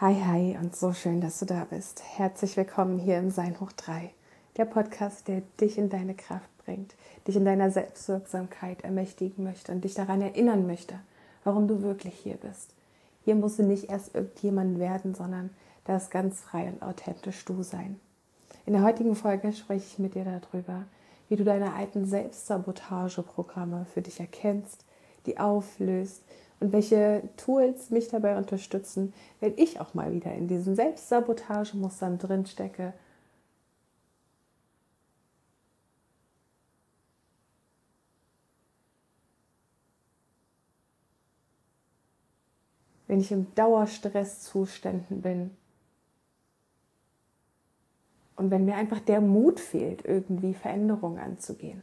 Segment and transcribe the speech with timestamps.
[0.00, 2.02] Hi, hi und so schön, dass du da bist.
[2.16, 4.10] Herzlich willkommen hier im Sein hoch 3,
[4.56, 6.96] der Podcast, der dich in deine Kraft bringt,
[7.28, 10.98] dich in deiner Selbstwirksamkeit ermächtigen möchte und dich daran erinnern möchte,
[11.44, 12.74] warum du wirklich hier bist.
[13.24, 15.50] Hier musst du nicht erst irgendjemand werden, sondern
[15.84, 18.00] das ganz frei und authentisch du sein.
[18.66, 20.86] In der heutigen Folge spreche ich mit dir darüber,
[21.28, 24.84] wie du deine alten Selbstsabotageprogramme für dich erkennst,
[25.26, 26.24] die auflöst
[26.64, 32.94] und welche Tools mich dabei unterstützen, wenn ich auch mal wieder in diesen Selbstsabotagemustern drinstecke.
[43.06, 45.50] Wenn ich im Dauerstresszuständen bin
[48.36, 51.82] und wenn mir einfach der Mut fehlt, irgendwie Veränderungen anzugehen.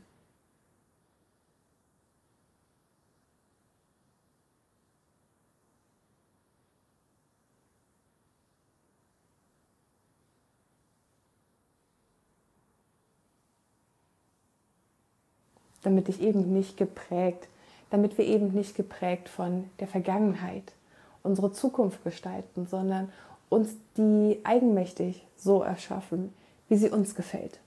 [15.84, 17.48] Damit ich eben nicht geprägt,
[17.90, 20.74] damit wir eben nicht geprägt von der Vergangenheit
[21.24, 23.12] unsere Zukunft gestalten, sondern
[23.50, 26.34] uns die eigenmächtig so erschaffen,
[26.70, 27.60] wie sie uns gefällt.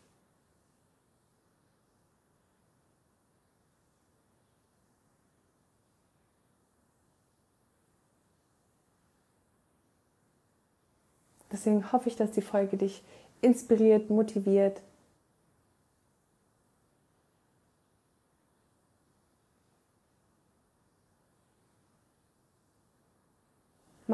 [11.53, 13.03] Deswegen hoffe ich, dass die Folge dich
[13.41, 14.81] inspiriert, motiviert,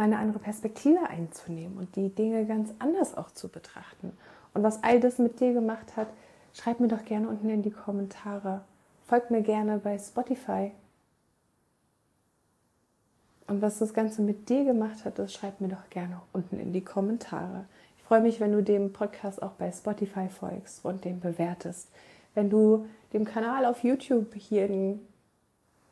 [0.01, 4.17] mal eine andere Perspektive einzunehmen und die Dinge ganz anders auch zu betrachten.
[4.55, 6.09] Und was all das mit dir gemacht hat,
[6.55, 8.63] schreib mir doch gerne unten in die Kommentare.
[9.07, 10.73] Folgt mir gerne bei Spotify.
[13.47, 16.73] Und was das Ganze mit dir gemacht hat, das schreib mir doch gerne unten in
[16.73, 17.67] die Kommentare.
[17.99, 21.89] Ich freue mich, wenn du dem Podcast auch bei Spotify folgst und den bewertest.
[22.35, 24.99] Wenn du dem Kanal auf YouTube hier ein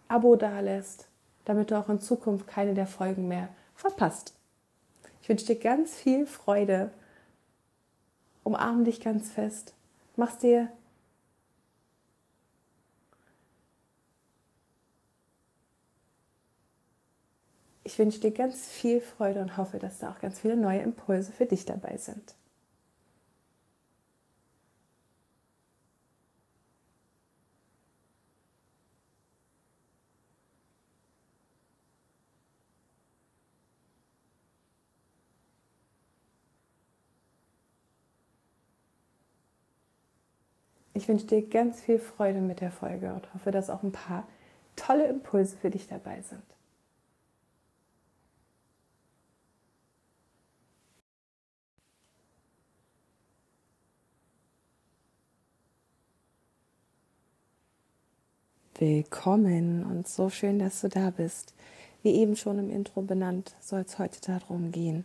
[0.09, 1.09] Abo dalässt,
[1.44, 4.34] damit du auch in Zukunft keine der Folgen mehr verpasst.
[5.22, 6.91] Ich wünsche dir ganz viel Freude.
[8.44, 9.75] Umarm dich ganz fest.
[10.16, 10.69] Mach's dir
[17.84, 21.33] Ich wünsche dir ganz viel Freude und hoffe, dass da auch ganz viele neue Impulse
[21.33, 22.34] für dich dabei sind.
[40.98, 44.26] Ich wünsche dir ganz viel Freude mit der Folge und hoffe, dass auch ein paar
[44.75, 46.42] tolle Impulse für dich dabei sind.
[58.75, 61.54] Willkommen und so schön, dass du da bist.
[62.03, 65.04] Wie eben schon im Intro benannt, soll es heute darum gehen,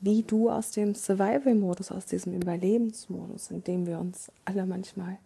[0.00, 5.16] wie du aus dem Survival-Modus, aus diesem Überlebensmodus, in dem wir uns alle manchmal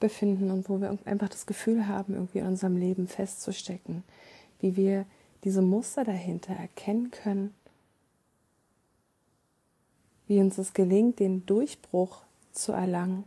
[0.00, 4.02] befinden und wo wir einfach das Gefühl haben, irgendwie in unserem Leben festzustecken,
[4.60, 5.06] wie wir
[5.44, 7.54] diese Muster dahinter erkennen können,
[10.26, 13.24] wie uns es gelingt, den Durchbruch zu erlangen.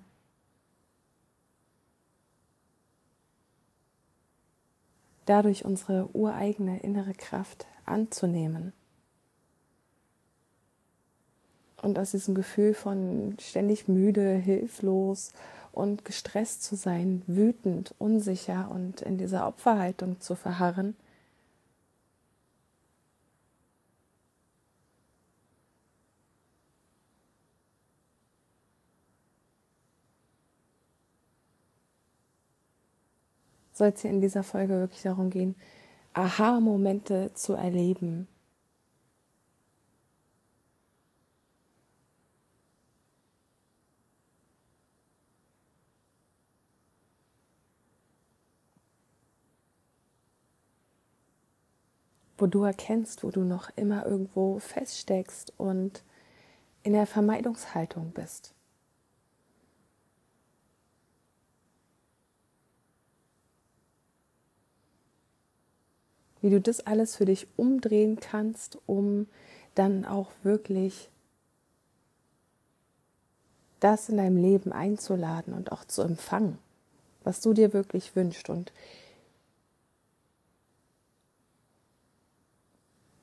[5.25, 8.73] Dadurch unsere ureigene innere Kraft anzunehmen.
[11.81, 15.31] Und aus diesem Gefühl von ständig müde, hilflos
[15.71, 20.95] und gestresst zu sein, wütend, unsicher und in dieser Opferhaltung zu verharren,
[33.73, 35.55] soll es hier in dieser Folge wirklich darum gehen,
[36.13, 38.27] Aha-Momente zu erleben,
[52.39, 56.03] wo du erkennst, wo du noch immer irgendwo feststeckst und
[56.83, 58.53] in der Vermeidungshaltung bist.
[66.41, 69.27] Wie du das alles für dich umdrehen kannst, um
[69.75, 71.09] dann auch wirklich
[73.79, 76.57] das in deinem Leben einzuladen und auch zu empfangen,
[77.23, 78.71] was du dir wirklich wünschst und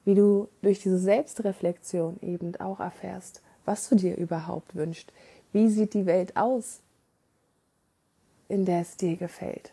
[0.06, 5.12] wie du durch diese Selbstreflexion eben auch erfährst, was du dir überhaupt wünschst.
[5.52, 6.80] Wie sieht die Welt aus,
[8.48, 9.72] in der es dir gefällt?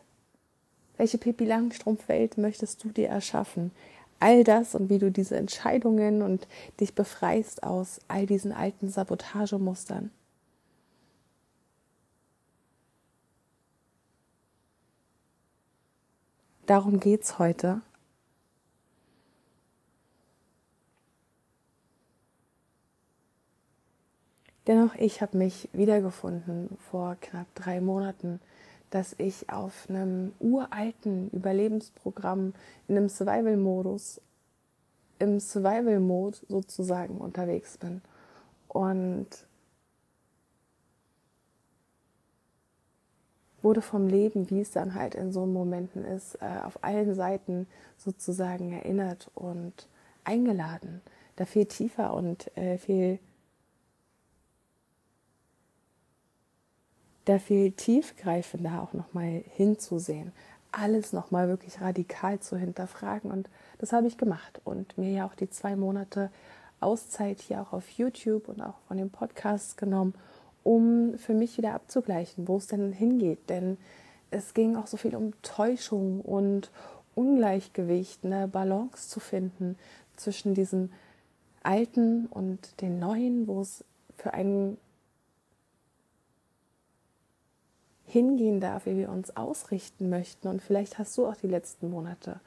[0.97, 3.71] Welche Pippi Langstrumpf-Welt möchtest du dir erschaffen?
[4.19, 6.47] All das und wie du diese Entscheidungen und
[6.79, 10.09] dich befreist aus all diesen alten Sabotagemustern.
[16.65, 17.81] Darum geht's heute.
[24.67, 28.39] Dennoch, ich habe mich wiedergefunden vor knapp drei Monaten,
[28.91, 32.53] dass ich auf einem uralten Überlebensprogramm
[32.87, 34.21] in einem Survival-Modus,
[35.19, 38.01] im Survival-Mode sozusagen unterwegs bin.
[38.69, 39.27] Und
[43.61, 47.67] wurde vom Leben, wie es dann halt in so Momenten ist, äh, auf allen Seiten
[47.97, 49.87] sozusagen erinnert und
[50.23, 51.01] eingeladen,
[51.35, 53.19] da viel tiefer und äh, viel
[57.25, 60.31] da viel tiefgreifender auch nochmal hinzusehen,
[60.71, 63.31] alles nochmal wirklich radikal zu hinterfragen.
[63.31, 66.29] Und das habe ich gemacht und mir ja auch die zwei Monate
[66.79, 70.13] Auszeit hier auch auf YouTube und auch von den Podcasts genommen,
[70.63, 73.49] um für mich wieder abzugleichen, wo es denn hingeht.
[73.49, 73.77] Denn
[74.31, 76.71] es ging auch so viel um Täuschung und
[77.15, 79.77] Ungleichgewicht, eine Balance zu finden
[80.15, 80.91] zwischen diesem
[81.61, 83.85] Alten und den Neuen, wo es
[84.17, 84.77] für einen
[88.13, 90.47] hingehen darf, wie wir uns ausrichten möchten.
[90.47, 92.39] Und vielleicht hast du auch die letzten Monate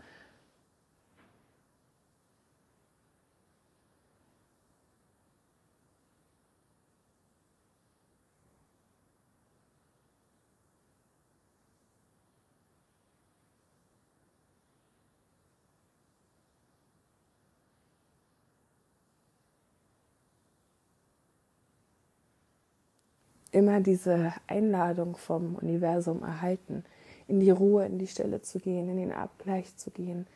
[23.56, 26.84] immer diese Einladung vom Universum erhalten,
[27.26, 30.26] in die Ruhe, in die Stille zu gehen, in den Abgleich zu gehen,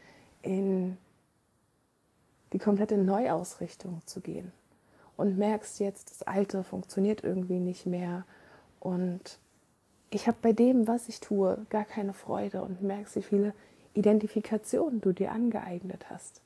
[0.41, 0.97] in
[2.55, 4.53] die komplette Neuausrichtung zu gehen.
[5.19, 8.25] Und merkst jetzt, das Alte funktioniert irgendwie nicht mehr.
[8.81, 9.39] Und
[10.09, 13.53] ich habe bei dem, was ich tue, gar keine Freude und merkst, wie viele
[13.93, 16.41] Identifikationen du dir angeeignet hast,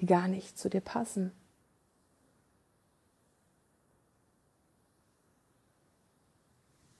[0.00, 1.32] die gar nicht zu dir passen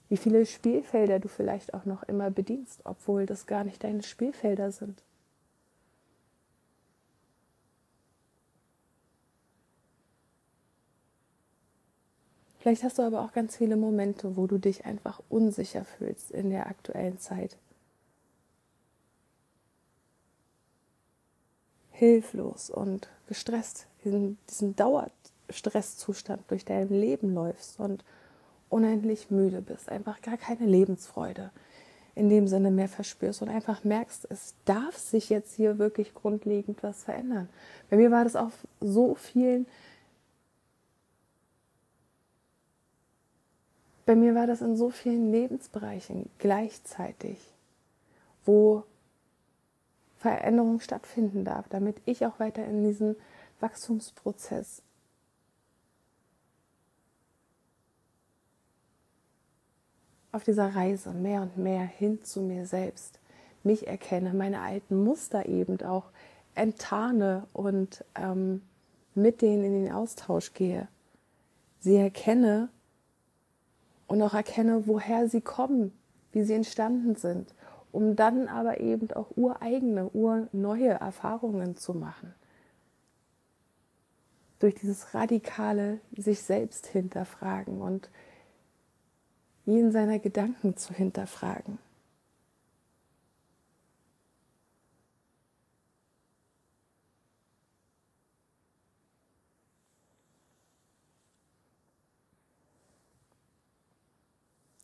[0.09, 4.71] wie viele Spielfelder du vielleicht auch noch immer bedienst, obwohl das gar nicht deine Spielfelder
[4.71, 5.03] sind.
[12.59, 16.49] Vielleicht hast du aber auch ganz viele Momente, wo du dich einfach unsicher fühlst in
[16.49, 17.55] der aktuellen Zeit.
[21.91, 28.03] Hilflos und gestresst, in diesem Dauerstresszustand durch dein Leben läufst und
[28.69, 31.51] unendlich müde bist, einfach gar keine Lebensfreude
[32.17, 36.81] in dem Sinne mehr verspürst und einfach merkst, es darf sich jetzt hier wirklich grundlegend
[36.81, 37.47] was verändern.
[37.91, 39.67] Bei mir war das auf so vielen,
[44.07, 47.37] bei mir war das in so vielen Lebensbereichen gleichzeitig,
[48.45, 48.83] wo
[50.17, 53.15] Veränderung stattfinden darf, damit ich auch weiter in diesen
[53.59, 54.81] Wachstumsprozess
[60.31, 63.19] auf dieser Reise mehr und mehr hin zu mir selbst,
[63.63, 66.11] mich erkenne, meine alten Muster eben auch
[66.55, 68.61] enttarne und ähm,
[69.15, 70.87] mit denen in den Austausch gehe.
[71.79, 72.69] Sie erkenne
[74.07, 75.91] und auch erkenne, woher sie kommen,
[76.31, 77.53] wie sie entstanden sind,
[77.91, 82.33] um dann aber eben auch ureigene, urneue Erfahrungen zu machen.
[84.59, 88.09] Durch dieses radikale sich selbst hinterfragen und
[89.67, 91.77] jeden seiner Gedanken zu hinterfragen.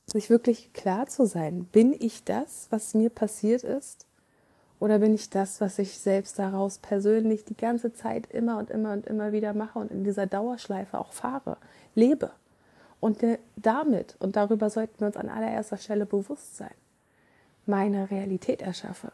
[0.06, 4.06] Sich wirklich klar zu sein, bin ich das, was mir passiert ist?
[4.80, 8.94] Oder bin ich das, was ich selbst daraus persönlich die ganze Zeit immer und immer
[8.94, 11.58] und immer wieder mache und in dieser Dauerschleife auch fahre,
[11.96, 12.32] lebe?
[13.04, 13.22] Und
[13.58, 16.74] damit, und darüber sollten wir uns an allererster Stelle bewusst sein,
[17.66, 19.12] meine Realität erschaffe.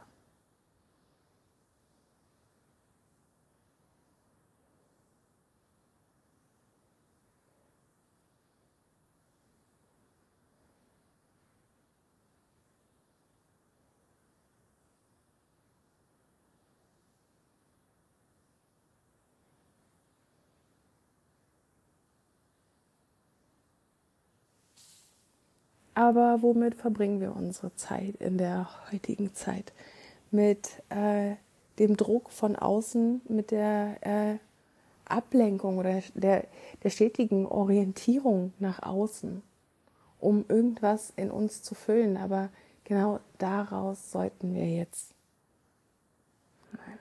[25.99, 29.73] Aber womit verbringen wir unsere Zeit in der heutigen Zeit?
[30.31, 31.35] Mit äh,
[31.77, 34.37] dem Druck von außen, mit der äh,
[35.03, 36.47] Ablenkung oder der,
[36.83, 39.43] der stetigen Orientierung nach außen,
[40.21, 42.15] um irgendwas in uns zu füllen.
[42.15, 42.47] Aber
[42.85, 45.13] genau daraus sollten wir jetzt.
[46.71, 46.99] Nein.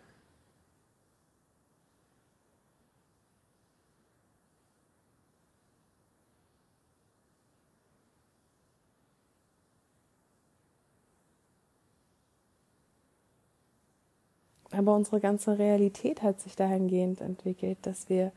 [14.78, 18.30] Aber unsere ganze Realität hat sich dahingehend entwickelt, dass wir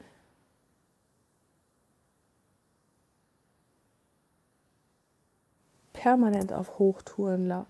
[5.94, 7.68] permanent auf Hochtouren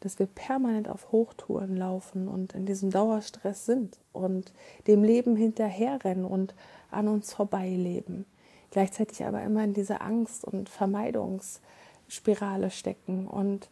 [0.00, 4.54] dass wir permanent auf Hochtouren laufen und in diesem Dauerstress sind und
[4.86, 6.54] dem Leben hinterherrennen und
[6.90, 8.24] an uns vorbeileben.
[8.70, 13.26] Gleichzeitig aber immer in dieser Angst- und Vermeidungsspirale stecken.
[13.26, 13.68] Und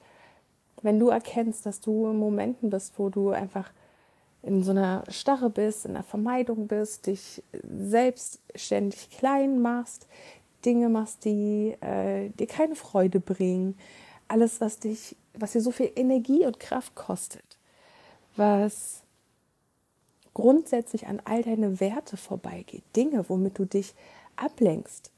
[0.83, 3.73] wenn du erkennst, dass du in Momenten bist, wo du einfach
[4.43, 10.07] in so einer Starre bist, in einer Vermeidung bist, dich selbstständig klein machst,
[10.65, 13.77] Dinge machst, die äh, dir keine Freude bringen,
[14.29, 17.59] alles, was dich, was dir so viel Energie und Kraft kostet,
[18.37, 19.03] was
[20.35, 23.95] grundsätzlich an all deine Werte vorbeigeht, Dinge, womit du dich
[24.37, 25.11] ablenkst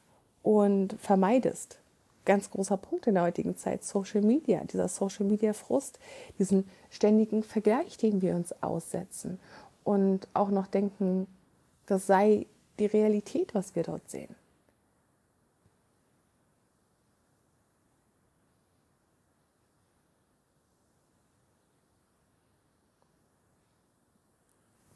[0.42, 1.78] und vermeidest
[2.24, 5.98] ganz großer Punkt in der heutigen Zeit, Social Media, dieser Social Media Frust,
[6.38, 9.38] diesen ständigen Vergleich, den wir uns aussetzen
[9.84, 11.26] und auch noch denken,
[11.86, 12.46] das sei
[12.78, 14.34] die Realität, was wir dort sehen.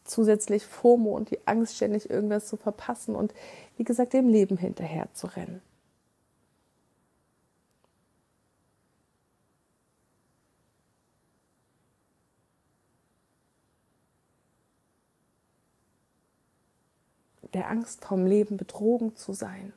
[0.04, 3.34] Zusätzlich FOMO und die Angst, ständig irgendwas zu verpassen und
[3.76, 5.60] wie gesagt, dem Leben hinterher zu rennen.
[17.68, 19.72] Angst vom Leben betrogen zu sein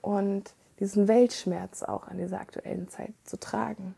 [0.00, 3.94] und diesen Weltschmerz auch in dieser aktuellen Zeit zu tragen.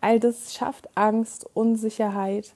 [0.00, 2.54] All das schafft Angst, Unsicherheit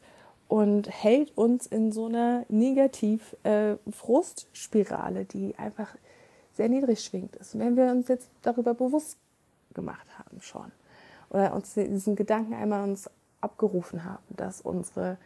[0.49, 5.95] und hält uns in so einer Negativ-Frustspirale, äh, die einfach
[6.53, 7.59] sehr niedrig schwingt ist.
[7.59, 9.17] Wenn wir uns jetzt darüber bewusst
[9.75, 10.71] gemacht haben schon
[11.31, 13.11] oder uns diesen Gedanken einmal uns
[13.41, 15.19] abgerufen haben, dass unsere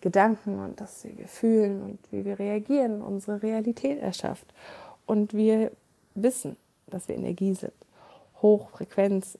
[0.00, 4.46] Gedanken und das, wie wir fühlen und wie wir reagieren, unsere Realität erschafft.
[5.06, 5.72] Und wir
[6.14, 7.72] wissen, dass wir Energie sind.
[8.40, 9.38] Hochfrequenz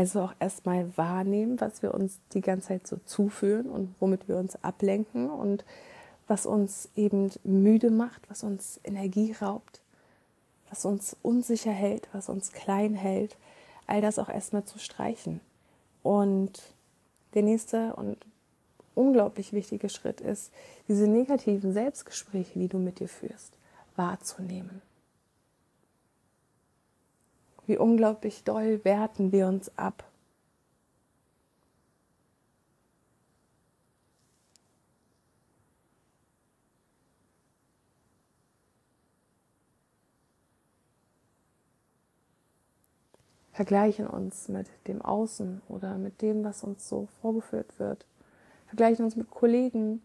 [0.00, 4.38] Also auch erstmal wahrnehmen, was wir uns die ganze Zeit so zuführen und womit wir
[4.38, 5.62] uns ablenken und
[6.26, 9.82] was uns eben müde macht, was uns Energie raubt,
[10.70, 13.36] was uns unsicher hält, was uns klein hält,
[13.86, 15.42] all das auch erstmal zu streichen.
[16.02, 16.62] Und
[17.34, 18.16] der nächste und
[18.94, 20.50] unglaublich wichtige Schritt ist,
[20.88, 23.52] diese negativen Selbstgespräche, die du mit dir führst,
[23.96, 24.80] wahrzunehmen
[27.66, 30.04] wie unglaublich doll werten wir uns ab.
[43.60, 48.06] vergleichen uns mit dem Außen oder mit dem, was uns so vorgeführt wird,
[48.68, 50.00] vergleichen uns mit Kollegen,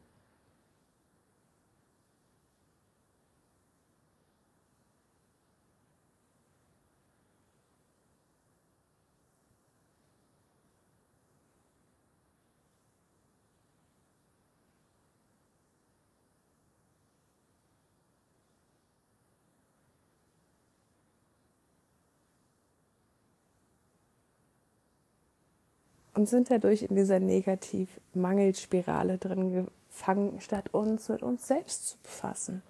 [26.16, 32.64] und sind dadurch in dieser Negativ-Mangelspirale drin gefangen, statt uns mit uns selbst zu befassen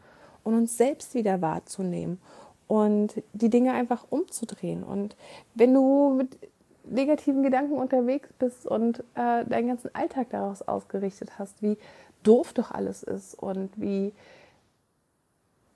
[0.44, 2.20] und uns selbst wieder wahrzunehmen
[2.68, 4.84] und die Dinge einfach umzudrehen.
[4.84, 5.16] Und
[5.54, 6.38] wenn du mit
[6.84, 11.78] negativen Gedanken unterwegs bist und äh, deinen ganzen Alltag daraus ausgerichtet hast, wie
[12.24, 14.14] doof doch alles ist und wie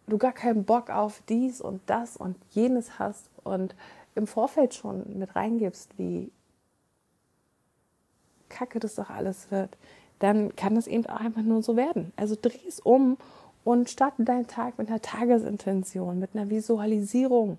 [0.07, 3.75] du gar keinen Bock auf dies und das und jenes hast und
[4.15, 6.31] im Vorfeld schon mit reingibst, wie
[8.49, 9.77] kacke das doch alles wird,
[10.19, 12.11] dann kann es eben auch einfach nur so werden.
[12.15, 13.17] Also dreh es um
[13.63, 17.57] und starte deinen Tag mit einer Tagesintention, mit einer Visualisierung.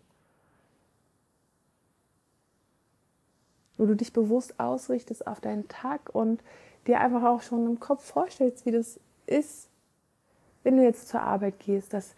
[3.77, 6.43] Wo du dich bewusst ausrichtest auf deinen Tag und
[6.87, 9.69] dir einfach auch schon im Kopf vorstellst, wie das ist,
[10.63, 12.15] wenn du jetzt zur Arbeit gehst, dass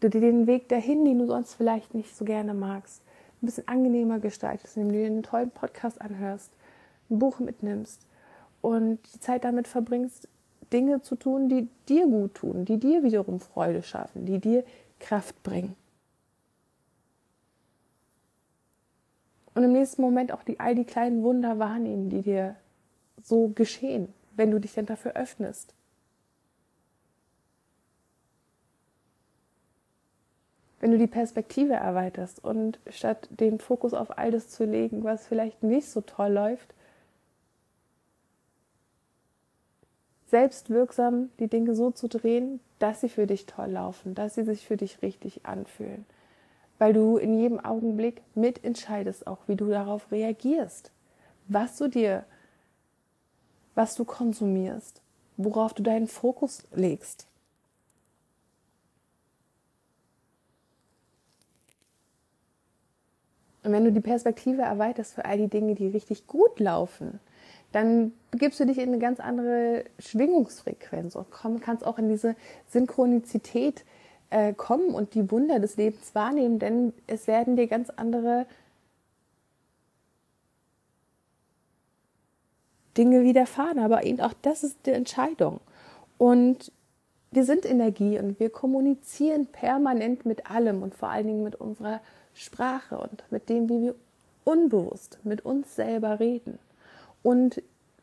[0.00, 3.02] du dir den Weg dahin, den du sonst vielleicht nicht so gerne magst,
[3.42, 6.50] ein bisschen angenehmer gestaltest, indem du dir einen tollen Podcast anhörst,
[7.14, 8.06] ein Buch mitnimmst
[8.60, 10.28] und die Zeit damit verbringst,
[10.72, 14.64] Dinge zu tun, die dir gut tun, die dir wiederum Freude schaffen, die dir
[14.98, 15.76] Kraft bringen.
[19.54, 22.56] Und im nächsten Moment auch die, all die kleinen Wunder wahrnehmen, die dir
[23.22, 25.74] so geschehen, wenn du dich denn dafür öffnest.
[30.84, 35.26] wenn du die Perspektive erweiterst und statt den Fokus auf all das zu legen, was
[35.26, 36.73] vielleicht nicht so toll läuft,
[40.26, 44.66] selbstwirksam die Dinge so zu drehen, dass sie für dich toll laufen, dass sie sich
[44.66, 46.04] für dich richtig anfühlen.
[46.78, 50.90] Weil du in jedem Augenblick mitentscheidest, auch wie du darauf reagierst,
[51.46, 52.24] was du dir,
[53.74, 55.00] was du konsumierst,
[55.36, 57.26] worauf du deinen Fokus legst.
[63.62, 67.18] Und wenn du die Perspektive erweiterst für all die Dinge, die richtig gut laufen,
[67.74, 72.36] dann begibst du dich in eine ganz andere Schwingungsfrequenz und komm, kannst auch in diese
[72.68, 73.84] Synchronizität
[74.30, 78.46] äh, kommen und die Wunder des Lebens wahrnehmen, denn es werden dir ganz andere
[82.96, 83.80] Dinge widerfahren.
[83.80, 85.58] Aber eben auch das ist die Entscheidung.
[86.16, 86.70] Und
[87.32, 92.00] wir sind Energie und wir kommunizieren permanent mit allem und vor allen Dingen mit unserer
[92.34, 93.94] Sprache und mit dem, wie wir
[94.44, 96.60] unbewusst mit uns selber reden
[97.24, 97.60] und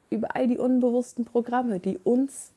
[0.09, 2.51] über all die unbewussten Programme, die uns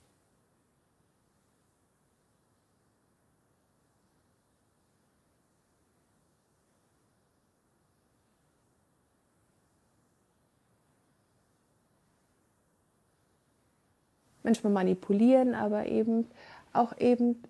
[14.42, 16.26] manchmal manipulieren, aber eben
[16.72, 17.42] auch eben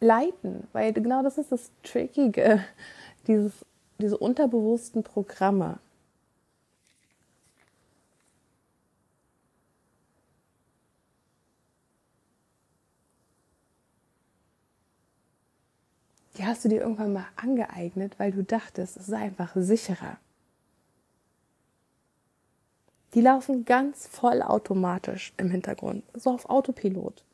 [0.00, 2.64] leiten, weil genau das ist das Trickige,
[3.26, 3.52] dieses,
[3.98, 5.78] diese unterbewussten Programme.
[16.50, 20.18] Hast du dir irgendwann mal angeeignet, weil du dachtest, es sei einfach sicherer.
[23.14, 27.24] Die laufen ganz vollautomatisch im Hintergrund, so auf Autopilot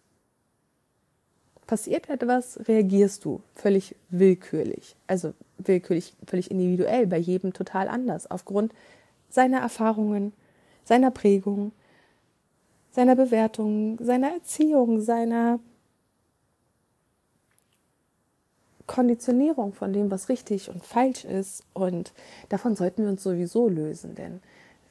[1.66, 4.96] passiert etwas, reagierst du völlig willkürlich.
[5.06, 8.72] Also willkürlich, völlig individuell, bei jedem total anders, aufgrund
[9.28, 10.32] seiner Erfahrungen,
[10.84, 11.72] seiner Prägung,
[12.92, 15.58] seiner Bewertung, seiner Erziehung, seiner
[18.86, 21.64] Konditionierung von dem, was richtig und falsch ist.
[21.72, 22.12] Und
[22.48, 24.40] davon sollten wir uns sowieso lösen, denn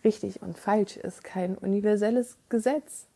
[0.04, 3.08] richtig und falsch ist kein universelles Gesetz.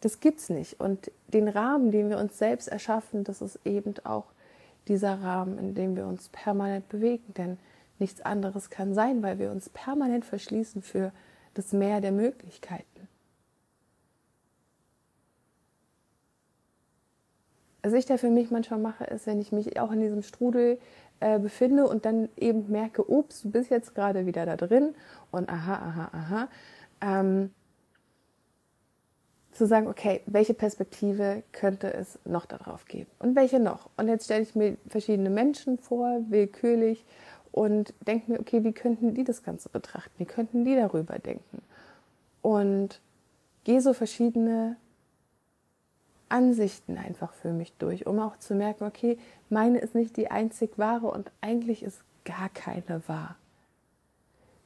[0.00, 0.80] Das gibt's nicht.
[0.80, 4.26] Und den Rahmen, den wir uns selbst erschaffen, das ist eben auch
[4.86, 7.32] dieser Rahmen, in dem wir uns permanent bewegen.
[7.34, 7.58] Denn
[7.98, 11.12] nichts anderes kann sein, weil wir uns permanent verschließen für
[11.54, 12.93] das Meer der Möglichkeiten.
[17.84, 20.78] Was ich da für mich manchmal mache, ist, wenn ich mich auch in diesem Strudel
[21.20, 24.94] äh, befinde und dann eben merke, ups, du bist jetzt gerade wieder da drin
[25.30, 26.48] und aha, aha, aha.
[27.02, 27.50] Ähm,
[29.52, 33.90] zu sagen, okay, welche Perspektive könnte es noch darauf geben und welche noch?
[33.98, 37.04] Und jetzt stelle ich mir verschiedene Menschen vor, willkürlich
[37.52, 40.14] und denke mir, okay, wie könnten die das Ganze betrachten?
[40.16, 41.60] Wie könnten die darüber denken?
[42.40, 43.02] Und
[43.64, 44.76] gehe so verschiedene
[46.34, 49.18] Ansichten einfach für mich durch, um auch zu merken, okay,
[49.50, 53.36] meine ist nicht die einzig wahre und eigentlich ist gar keine wahr.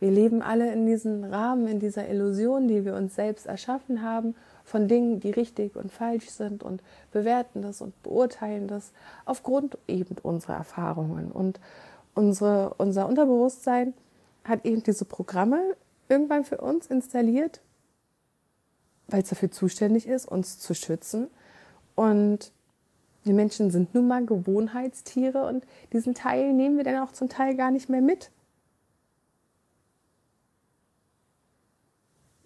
[0.00, 4.34] Wir leben alle in diesem Rahmen, in dieser Illusion, die wir uns selbst erschaffen haben
[4.64, 8.92] von Dingen, die richtig und falsch sind und bewerten das und beurteilen das
[9.26, 11.30] aufgrund eben unserer Erfahrungen.
[11.30, 11.60] Und
[12.14, 13.92] unsere, unser Unterbewusstsein
[14.44, 15.60] hat eben diese Programme
[16.08, 17.60] irgendwann für uns installiert,
[19.08, 21.28] weil es dafür zuständig ist, uns zu schützen.
[21.98, 22.52] Und
[23.24, 27.56] wir Menschen sind nun mal Gewohnheitstiere und diesen Teil nehmen wir dann auch zum Teil
[27.56, 28.30] gar nicht mehr mit.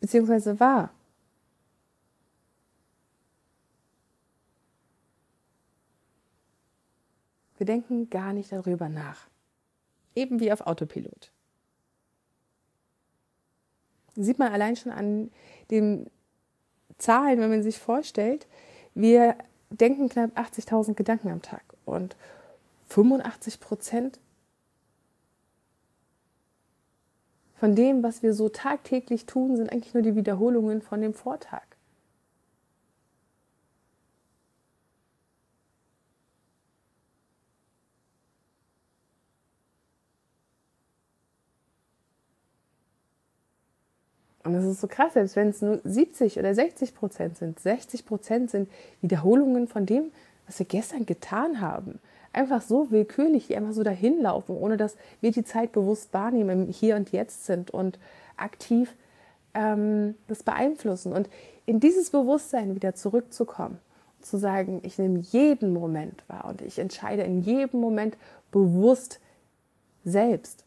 [0.01, 0.95] Beziehungsweise wahr.
[7.59, 9.29] Wir denken gar nicht darüber nach.
[10.15, 11.31] Eben wie auf Autopilot.
[14.15, 15.31] Sieht man allein schon an
[15.71, 16.11] den
[16.97, 18.47] Zahlen, wenn man sich vorstellt,
[18.95, 19.37] wir
[19.71, 22.17] denken knapp 80.000 Gedanken am Tag und
[22.89, 24.21] 85 Prozent
[27.55, 31.63] von dem, was wir so tagtäglich tun, sind eigentlich nur die Wiederholungen von dem Vortag.
[44.55, 47.59] Und das ist so krass, selbst wenn es nur 70 oder 60 Prozent sind.
[47.59, 48.69] 60 Prozent sind
[49.01, 50.13] Wiederholungen von dem,
[50.47, 51.99] was wir gestern getan haben.
[52.33, 56.69] Einfach so willkürlich, die einfach so dahin laufen, ohne dass wir die Zeit bewusst wahrnehmen,
[56.69, 57.99] hier und jetzt sind und
[58.37, 58.95] aktiv
[59.55, 61.13] ähm, das beeinflussen.
[61.13, 61.29] Und
[61.67, 63.79] in dieses Bewusstsein wieder zurückzukommen,
[64.21, 68.17] zu sagen, ich nehme jeden Moment wahr und ich entscheide in jedem Moment
[68.51, 69.21] bewusst
[70.05, 70.65] selbst.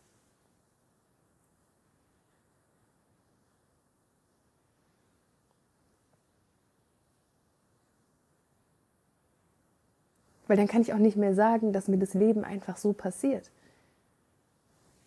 [10.47, 13.51] Weil dann kann ich auch nicht mehr sagen, dass mir das Leben einfach so passiert.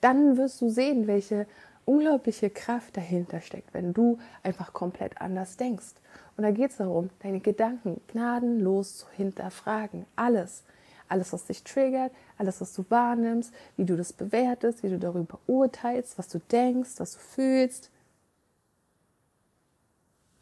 [0.01, 1.46] Dann wirst du sehen, welche
[1.85, 5.94] unglaubliche Kraft dahinter steckt, wenn du einfach komplett anders denkst.
[6.37, 10.05] Und da geht es darum, deine Gedanken gnadenlos zu hinterfragen.
[10.14, 10.64] Alles.
[11.09, 15.38] Alles, was dich triggert, alles, was du wahrnimmst, wie du das bewertest, wie du darüber
[15.46, 17.90] urteilst, was du denkst, was du fühlst.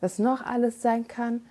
[0.00, 1.46] Was noch alles sein kann,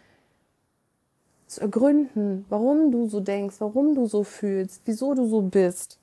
[1.48, 6.00] zu ergründen, warum du so denkst, warum du so fühlst, wieso du so bist.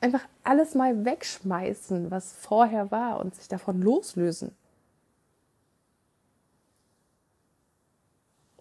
[0.00, 4.52] Einfach alles mal wegschmeißen, was vorher war und sich davon loslösen.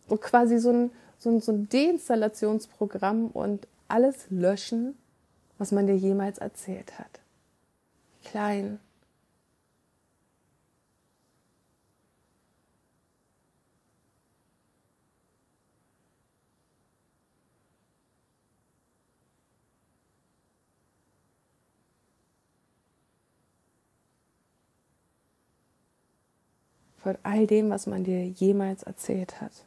[0.08, 4.98] Und quasi so ein, so ein, so ein Deinstallationsprogramm und alles löschen,
[5.58, 7.20] was man dir jemals erzählt hat.
[8.24, 8.80] Klein,
[27.10, 29.66] von all dem, was man dir jemals erzählt hat.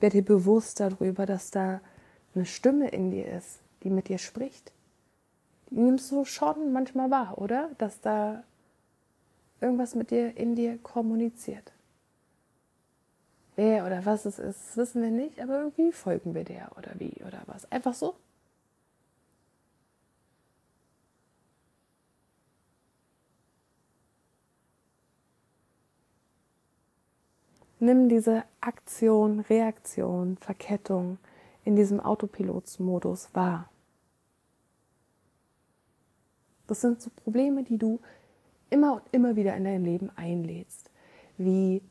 [0.00, 1.80] Werd dir bewusst darüber, dass da
[2.34, 4.72] eine Stimme in dir ist, die mit dir spricht.
[5.70, 7.70] Die nimmst du schon manchmal wahr, oder?
[7.78, 8.42] Dass da
[9.60, 11.70] irgendwas mit dir in dir kommuniziert.
[13.56, 17.22] Wer oder was es ist, wissen wir nicht, aber irgendwie folgen wir der oder wie
[17.26, 17.70] oder was.
[17.70, 18.14] Einfach so.
[27.82, 31.18] Nimm diese Aktion, Reaktion, Verkettung
[31.64, 33.70] in diesem Autopilotsmodus wahr.
[36.66, 37.98] Das sind so Probleme, die du
[38.68, 40.90] immer und immer wieder in dein Leben einlädst.
[41.38, 41.82] Wie,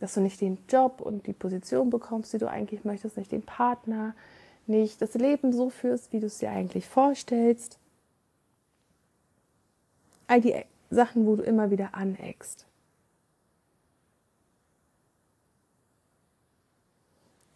[0.00, 3.42] dass du nicht den Job und die Position bekommst, die du eigentlich möchtest, nicht den
[3.42, 4.14] Partner,
[4.66, 7.78] nicht das Leben so führst, wie du es dir eigentlich vorstellst.
[10.26, 10.54] All die
[10.90, 12.67] Sachen, wo du immer wieder aneckst.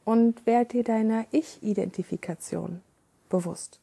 [0.05, 2.83] Und werd dir deiner Ich-Identifikation
[3.29, 3.81] bewusst.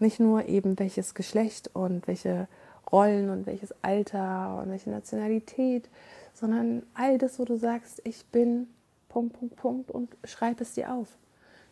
[0.00, 2.48] Nicht nur eben welches Geschlecht und welche
[2.90, 5.88] Rollen und welches Alter und welche Nationalität,
[6.32, 8.68] sondern all das, wo du sagst, ich bin
[9.08, 11.08] Punkt, Punkt, Punkt und schreib es dir auf.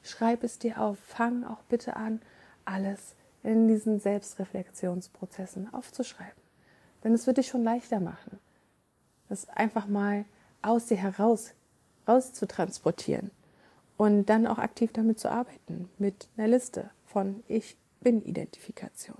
[0.02, 0.98] Schreib es dir auf.
[0.98, 2.20] Fang auch bitte an,
[2.64, 6.40] alles in diesen Selbstreflexionsprozessen aufzuschreiben.
[7.02, 8.38] Denn es wird dich schon leichter machen,
[9.28, 10.24] das einfach mal
[10.62, 11.52] aus dir heraus
[12.07, 13.31] raus zu transportieren
[13.97, 19.19] und dann auch aktiv damit zu arbeiten, mit einer Liste von Ich bin Identifikation.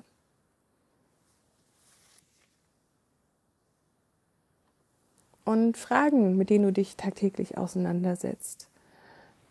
[5.45, 8.69] Und Fragen, mit denen du dich tagtäglich auseinandersetzt.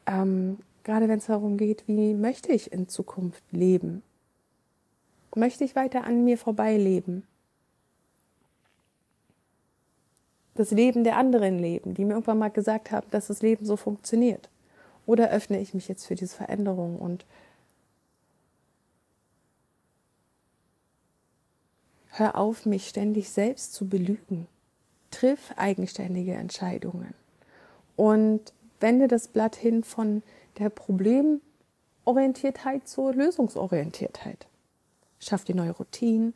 [0.06, 4.02] Ähm, gerade wenn es darum geht, wie möchte ich in Zukunft leben?
[5.36, 7.24] Möchte ich weiter an mir vorbeileben?
[10.56, 13.78] Das Leben der anderen leben, die mir irgendwann mal gesagt haben, dass das Leben so
[13.78, 14.50] funktioniert?
[15.06, 17.26] Oder öffne ich mich jetzt für diese Veränderung und
[22.12, 24.48] hör auf, mich ständig selbst zu belügen.
[25.10, 27.14] Triff eigenständige Entscheidungen
[27.96, 30.24] und wende das Blatt hin von
[30.58, 34.48] der Problemorientiertheit zur Lösungsorientiertheit.
[35.20, 36.34] Schaff dir neue Routinen,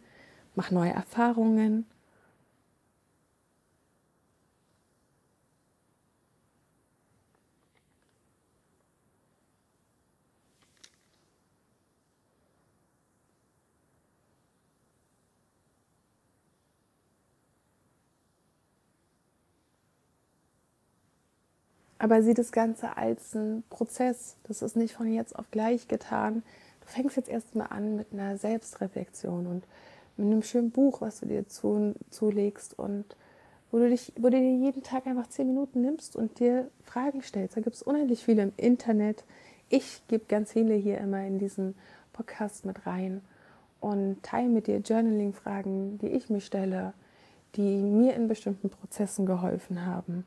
[0.55, 1.85] mach neue Erfahrungen
[22.05, 24.35] Aber sieh das Ganze als ein Prozess.
[24.43, 26.43] Das ist nicht von jetzt auf gleich getan.
[26.81, 29.63] Du fängst jetzt erstmal an mit einer Selbstreflexion und
[30.15, 33.05] mit einem schönen Buch, was du dir zu, zulegst und
[33.71, 37.23] wo du, dich, wo du dir jeden Tag einfach zehn Minuten nimmst und dir Fragen
[37.23, 37.57] stellst.
[37.57, 39.23] Da gibt es unendlich viele im Internet.
[39.69, 41.73] Ich gebe ganz viele hier immer in diesen
[42.13, 43.21] Podcast mit rein
[43.79, 46.93] und teile mit dir Journaling-Fragen, die ich mir stelle,
[47.55, 50.23] die mir in bestimmten Prozessen geholfen haben.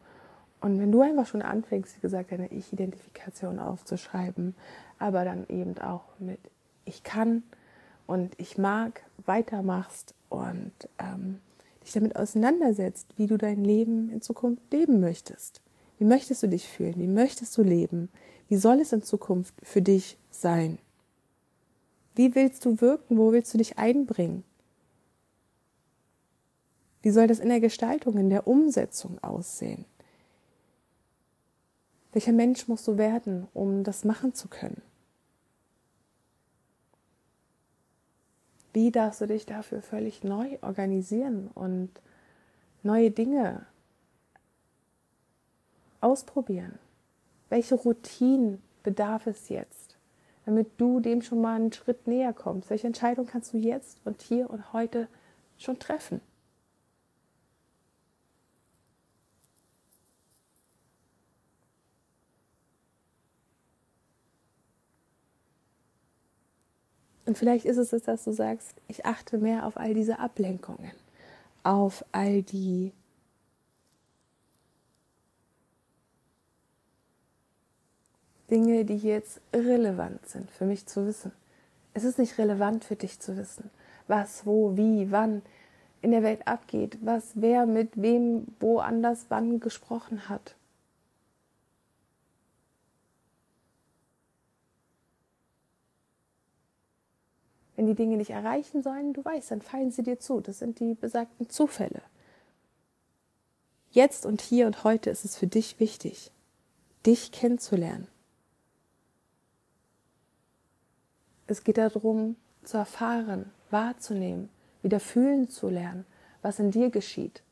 [0.60, 4.54] Und wenn du einfach schon anfängst, wie gesagt, deine Ich-Identifikation aufzuschreiben,
[4.98, 6.40] aber dann eben auch mit
[6.84, 7.42] Ich kann
[8.06, 11.40] und ich mag weitermachst und ähm,
[11.84, 15.60] dich damit auseinandersetzt, wie du dein Leben in Zukunft leben möchtest.
[15.98, 16.94] Wie möchtest du dich fühlen?
[16.96, 18.08] Wie möchtest du leben?
[18.48, 20.78] Wie soll es in Zukunft für dich sein?
[22.14, 23.18] Wie willst du wirken?
[23.18, 24.42] Wo willst du dich einbringen?
[27.02, 29.84] Wie soll das in der Gestaltung, in der Umsetzung aussehen?
[32.12, 34.80] Welcher Mensch musst du werden, um das machen zu können?
[38.72, 41.90] Wie darfst du dich dafür völlig neu organisieren und
[42.82, 43.66] neue Dinge
[46.00, 46.78] ausprobieren?
[47.48, 49.96] Welche Routinen bedarf es jetzt,
[50.44, 52.70] damit du dem schon mal einen Schritt näher kommst?
[52.70, 55.08] Welche Entscheidung kannst du jetzt und hier und heute
[55.56, 56.20] schon treffen?
[67.28, 70.92] Und vielleicht ist es, dass du sagst, ich achte mehr auf all diese Ablenkungen,
[71.62, 72.90] auf all die
[78.50, 81.32] Dinge, die jetzt irrelevant sind für mich zu wissen.
[81.92, 83.68] Es ist nicht relevant für dich zu wissen,
[84.06, 85.42] was, wo, wie, wann
[86.00, 90.54] in der Welt abgeht, was wer mit wem woanders wann gesprochen hat.
[97.78, 100.40] Wenn die Dinge nicht erreichen sollen, du weißt, dann fallen sie dir zu.
[100.40, 102.02] Das sind die besagten Zufälle.
[103.92, 106.32] Jetzt und hier und heute ist es für dich wichtig,
[107.06, 108.08] dich kennenzulernen.
[111.46, 114.48] Es geht darum, zu erfahren, wahrzunehmen,
[114.82, 116.04] wieder fühlen zu lernen,
[116.42, 117.44] was in dir geschieht,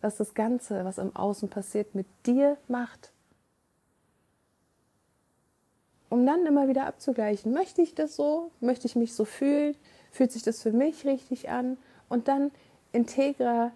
[0.00, 3.12] was das Ganze, was im Außen passiert, mit dir macht
[6.26, 9.76] dann immer wieder abzugleichen, möchte ich das so, möchte ich mich so fühlen,
[10.10, 11.78] fühlt sich das für mich richtig an?
[12.08, 12.50] Und dann
[12.92, 13.72] integrer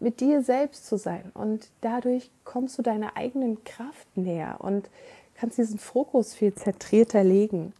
[0.00, 1.30] mit dir selbst zu sein.
[1.34, 4.90] Und dadurch kommst du deiner eigenen Kraft näher und
[5.34, 7.72] kannst diesen Fokus viel zentrierter legen.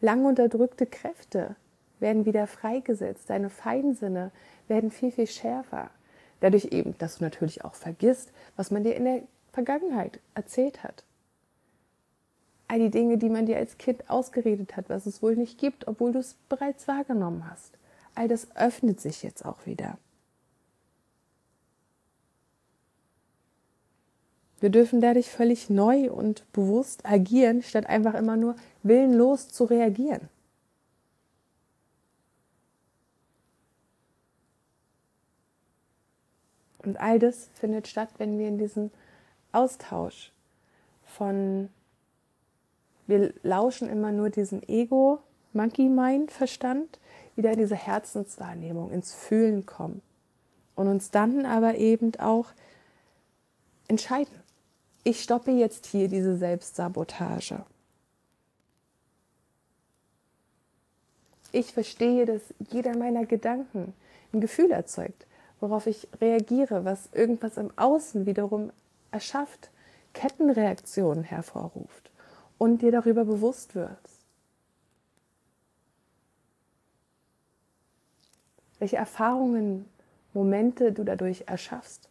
[0.00, 1.56] Lang unterdrückte Kräfte
[1.98, 4.30] werden wieder freigesetzt, deine Feinsinne
[4.68, 5.90] werden viel, viel schärfer.
[6.40, 9.22] Dadurch eben, dass du natürlich auch vergisst, was man dir in der
[9.56, 11.02] Vergangenheit erzählt hat.
[12.68, 15.88] All die Dinge, die man dir als Kind ausgeredet hat, was es wohl nicht gibt,
[15.88, 17.72] obwohl du es bereits wahrgenommen hast.
[18.14, 19.96] All das öffnet sich jetzt auch wieder.
[24.60, 30.28] Wir dürfen dadurch völlig neu und bewusst agieren, statt einfach immer nur willenlos zu reagieren.
[36.80, 38.90] Und all das findet statt, wenn wir in diesem
[39.56, 40.32] Austausch
[41.04, 41.70] von,
[43.06, 45.20] wir lauschen immer nur diesen Ego,
[45.52, 46.98] Monkey Mind Verstand,
[47.36, 50.02] wieder in diese Herzenswahrnehmung, ins Fühlen kommen
[50.74, 52.48] und uns dann aber eben auch
[53.88, 54.42] entscheiden.
[55.04, 57.64] Ich stoppe jetzt hier diese Selbstsabotage.
[61.52, 63.94] Ich verstehe, dass jeder meiner Gedanken
[64.32, 65.26] ein Gefühl erzeugt
[65.60, 68.70] worauf ich reagiere, was irgendwas im Außen wiederum
[69.16, 69.70] erschafft,
[70.12, 72.10] Kettenreaktionen hervorruft
[72.58, 74.26] und dir darüber bewusst wirst.
[78.78, 79.86] Welche Erfahrungen,
[80.34, 82.10] Momente du dadurch erschaffst.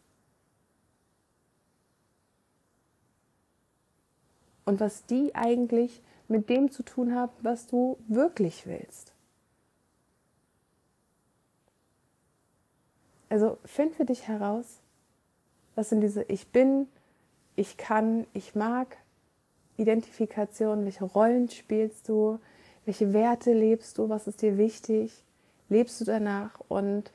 [4.65, 9.13] Und was die eigentlich mit dem zu tun haben, was du wirklich willst.
[13.29, 14.79] Also find für dich heraus,
[15.75, 16.87] was sind diese Ich bin,
[17.55, 18.97] ich kann, ich mag
[19.77, 22.39] Identifikation, welche Rollen spielst du,
[22.85, 25.23] welche Werte lebst du, was ist dir wichtig,
[25.69, 26.59] lebst du danach?
[26.67, 27.11] Und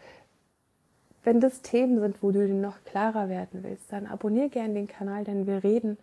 [1.22, 5.24] wenn das Themen sind, wo du noch klarer werden willst, dann abonniere gerne den Kanal,
[5.24, 5.98] denn wir reden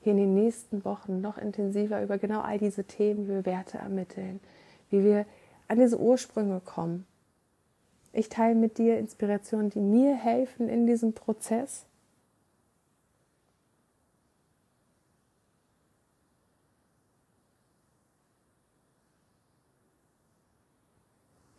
[0.00, 3.78] hier in den nächsten Wochen noch intensiver über genau all diese Themen, wie wir Werte
[3.78, 4.40] ermitteln,
[4.90, 5.26] wie wir
[5.66, 7.06] an diese Ursprünge kommen.
[8.12, 11.84] Ich teile mit dir Inspirationen, die mir helfen in diesem Prozess.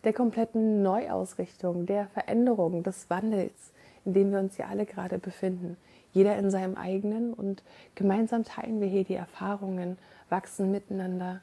[0.09, 3.71] Der kompletten Neuausrichtung, der Veränderung, des Wandels,
[4.05, 5.77] in dem wir uns ja alle gerade befinden.
[6.13, 7.61] Jeder in seinem eigenen und
[7.93, 11.41] gemeinsam teilen wir hier die Erfahrungen, wachsen miteinander,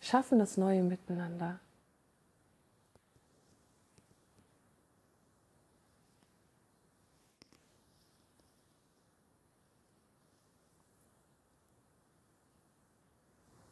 [0.00, 1.60] schaffen das Neue miteinander.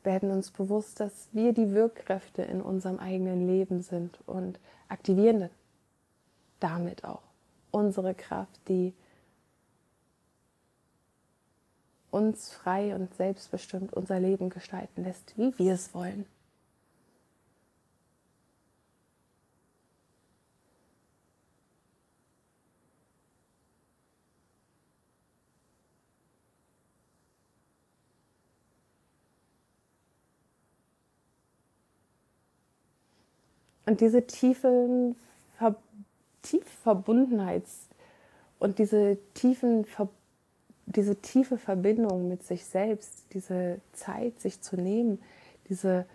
[0.03, 4.59] Werden uns bewusst, dass wir die Wirkkräfte in unserem eigenen Leben sind und
[4.89, 5.51] aktivieren
[6.59, 7.23] damit auch
[7.71, 8.95] unsere Kraft, die
[12.11, 16.27] uns frei und selbstbestimmt unser Leben gestalten lässt, wie wir es wollen.
[33.91, 35.17] Und diese tiefe,
[36.43, 37.89] tiefe Verbundenheits-
[38.61, 39.85] und diese, tiefen,
[40.87, 45.21] diese tiefe Verbindung mit sich selbst, diese Zeit, sich zu nehmen,
[45.69, 46.07] diese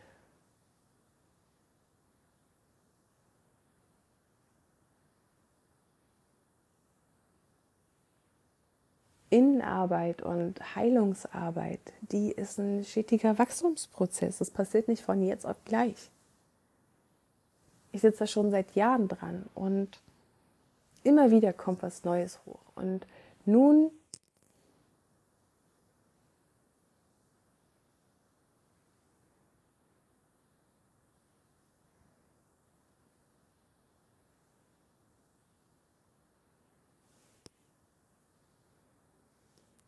[9.29, 14.37] Innenarbeit und Heilungsarbeit, die ist ein stetiger Wachstumsprozess.
[14.37, 16.09] Das passiert nicht von jetzt auf gleich
[17.95, 20.01] ich sitze da schon seit Jahren dran und
[21.03, 22.59] immer wieder kommt was Neues hoch.
[22.75, 23.07] Und
[23.45, 23.89] nun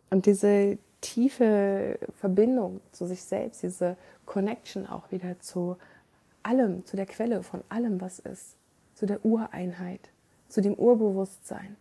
[0.09, 5.77] Und diese tiefe Verbindung zu sich selbst, diese Connection auch wieder zu
[6.47, 8.55] allem, zu der Quelle von allem, was ist,
[8.95, 10.09] zu der Ureinheit,
[10.47, 11.75] zu dem Urbewusstsein.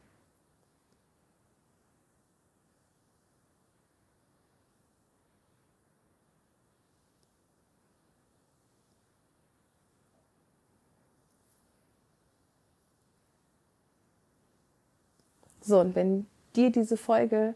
[15.60, 17.54] So, und wenn dir diese Folge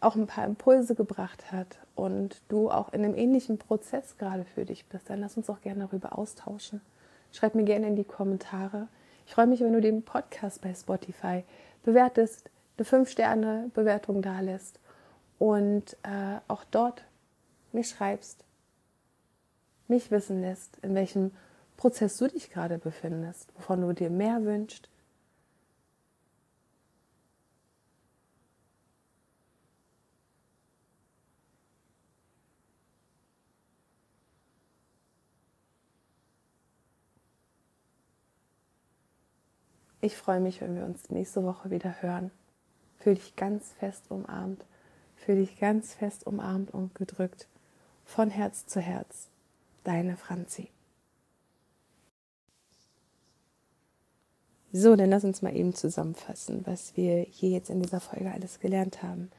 [0.00, 4.64] auch ein paar Impulse gebracht hat und du auch in einem ähnlichen Prozess gerade für
[4.64, 6.80] dich bist, dann lass uns auch gerne darüber austauschen.
[7.32, 8.88] Schreib mir gerne in die Kommentare.
[9.26, 11.44] Ich freue mich, wenn du den Podcast bei Spotify
[11.82, 14.78] bewertest, eine 5-Sterne-Bewertung da lässt
[15.38, 17.04] und äh, auch dort
[17.72, 18.44] mir schreibst,
[19.88, 21.32] mich wissen lässt, in welchem
[21.76, 24.88] Prozess du dich gerade befindest, wovon du dir mehr wünschst
[40.06, 42.30] Ich freue mich, wenn wir uns nächste Woche wieder hören.
[43.00, 44.64] Fühl dich ganz fest umarmt.
[45.16, 47.48] Fühl dich ganz fest umarmt und gedrückt.
[48.04, 49.26] Von Herz zu Herz.
[49.82, 50.68] Deine Franzi.
[54.70, 58.60] So, dann lass uns mal eben zusammenfassen, was wir hier jetzt in dieser Folge alles
[58.60, 59.32] gelernt haben.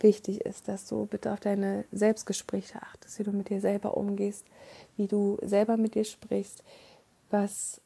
[0.00, 4.46] Wichtig ist, dass du bitte auf deine Selbstgespräche achtest, wie du mit dir selber umgehst,
[4.96, 6.62] wie du selber mit dir sprichst,
[7.30, 7.80] was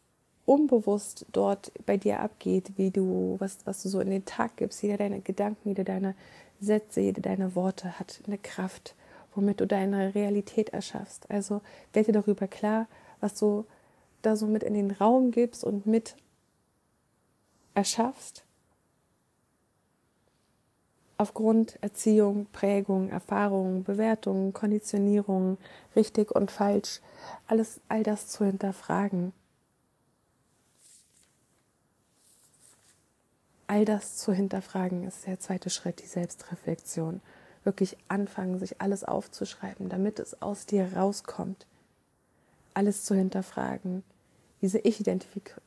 [0.44, 4.82] unbewusst dort bei dir abgeht, wie du, was, was du so in den Tag gibst,
[4.82, 6.14] jeder deine Gedanken, jede deine
[6.60, 8.94] Sätze, jede deine Worte hat eine Kraft,
[9.34, 11.30] womit du deine Realität erschaffst.
[11.30, 11.60] Also
[11.92, 12.86] werde dir darüber klar,
[13.20, 13.66] was du
[14.22, 16.16] da so mit in den Raum gibst und mit
[17.74, 18.45] erschaffst
[21.18, 25.58] aufgrund Erziehung, Prägung, Erfahrungen, Bewertungen, Konditionierungen,
[25.94, 27.00] richtig und falsch,
[27.46, 29.32] alles, all das zu hinterfragen.
[33.66, 37.20] All das zu hinterfragen ist der zweite Schritt, die Selbstreflexion.
[37.64, 41.66] Wirklich anfangen, sich alles aufzuschreiben, damit es aus dir rauskommt.
[42.74, 44.04] Alles zu hinterfragen.
[44.62, 45.65] Diese Ich-Identifikation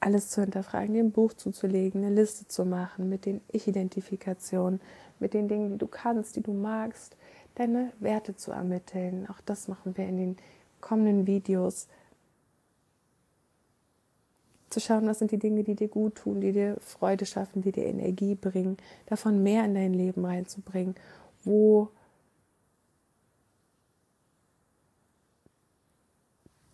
[0.00, 4.80] alles zu hinterfragen, dir ein Buch zuzulegen, eine Liste zu machen mit den Ich-Identifikationen,
[5.18, 7.16] mit den Dingen, die du kannst, die du magst,
[7.54, 9.28] deine Werte zu ermitteln.
[9.28, 10.36] Auch das machen wir in den
[10.80, 11.86] kommenden Videos.
[14.70, 17.72] Zu schauen, was sind die Dinge, die dir gut tun, die dir Freude schaffen, die
[17.72, 20.94] dir Energie bringen, davon mehr in dein Leben reinzubringen.
[21.44, 21.90] Wo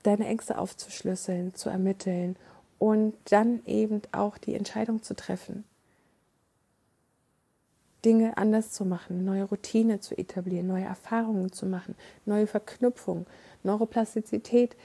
[0.03, 2.37] deine Ängste aufzuschlüsseln, zu ermitteln
[2.79, 5.65] und dann eben auch die Entscheidung zu treffen,
[8.05, 13.27] Dinge anders zu machen, neue Routine zu etablieren, neue Erfahrungen zu machen, neue Verknüpfungen,
[13.65, 14.77] Neuroplastizität.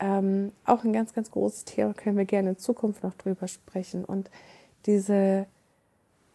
[0.00, 4.04] Ähm, auch ein ganz, ganz großes Thema, können wir gerne in Zukunft noch drüber sprechen.
[4.04, 4.28] Und
[4.86, 5.46] diese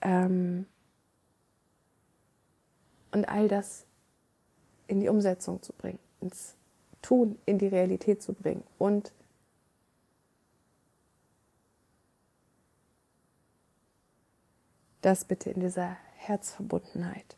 [0.01, 0.65] ähm,
[3.11, 3.85] und all das
[4.87, 6.55] in die Umsetzung zu bringen, ins
[7.01, 9.11] Tun, in die Realität zu bringen und
[15.01, 17.37] das bitte in dieser Herzverbundenheit.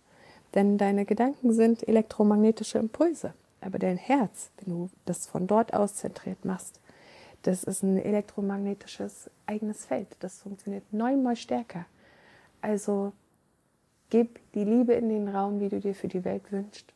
[0.54, 3.34] Denn deine Gedanken sind elektromagnetische Impulse.
[3.62, 6.80] Aber dein Herz, wenn du das von dort aus zentriert machst,
[7.44, 10.08] das ist ein elektromagnetisches eigenes Feld.
[10.20, 11.86] Das funktioniert neunmal stärker.
[12.62, 13.14] Also
[14.10, 16.94] gib die Liebe in den Raum, wie du dir für die Welt wünschst.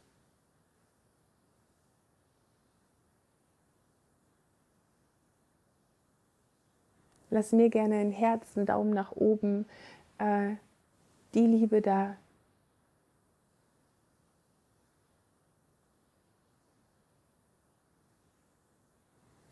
[7.32, 9.66] Lass mir gerne ein Herz, einen Daumen nach oben,
[10.18, 10.56] äh,
[11.34, 12.18] die Liebe da.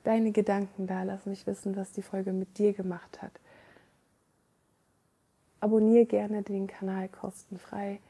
[0.03, 3.31] Deine Gedanken da, lass mich wissen, was die Folge mit dir gemacht hat.
[5.61, 8.01] Abonniere gerne den Kanal kostenfrei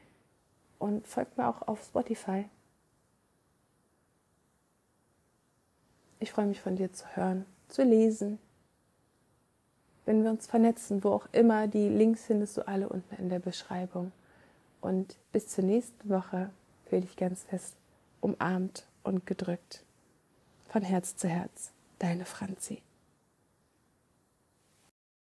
[0.80, 2.46] und folg mir auch auf Spotify.
[6.18, 8.40] Ich freue mich von dir zu hören, zu lesen
[10.06, 11.66] wenn wir uns vernetzen, wo auch immer.
[11.66, 14.12] Die Links findest du alle unten in der Beschreibung.
[14.80, 16.50] Und bis zur nächsten Woche
[16.86, 17.74] fühle dich ganz fest
[18.20, 19.84] umarmt und gedrückt.
[20.68, 22.83] Von Herz zu Herz, deine Franzi.